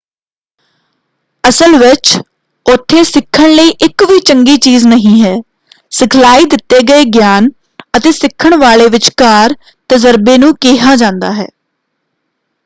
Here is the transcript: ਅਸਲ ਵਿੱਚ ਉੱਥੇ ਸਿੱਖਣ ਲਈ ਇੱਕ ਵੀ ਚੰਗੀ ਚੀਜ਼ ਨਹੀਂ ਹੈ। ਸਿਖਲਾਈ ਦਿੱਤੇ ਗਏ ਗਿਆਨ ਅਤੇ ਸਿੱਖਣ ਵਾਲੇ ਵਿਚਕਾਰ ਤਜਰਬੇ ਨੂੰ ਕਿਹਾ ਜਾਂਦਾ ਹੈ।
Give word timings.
ਅਸਲ 1.43 1.75
ਵਿੱਚ 1.77 2.17
ਉੱਥੇ 2.65 3.03
ਸਿੱਖਣ 3.03 3.53
ਲਈ 3.55 3.69
ਇੱਕ 3.81 4.03
ਵੀ 4.03 4.19
ਚੰਗੀ 4.19 4.55
ਚੀਜ਼ 4.57 4.87
ਨਹੀਂ 4.87 5.21
ਹੈ। 5.23 5.35
ਸਿਖਲਾਈ 5.91 6.45
ਦਿੱਤੇ 6.45 6.79
ਗਏ 6.83 7.03
ਗਿਆਨ 7.13 7.49
ਅਤੇ 7.97 8.11
ਸਿੱਖਣ 8.11 8.55
ਵਾਲੇ 8.55 8.87
ਵਿਚਕਾਰ 8.89 9.55
ਤਜਰਬੇ 9.89 10.37
ਨੂੰ 10.37 10.53
ਕਿਹਾ 10.55 10.95
ਜਾਂਦਾ 10.95 11.31
ਹੈ। 11.33 11.47